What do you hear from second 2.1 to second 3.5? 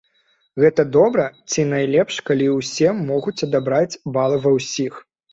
калі ўсе могуць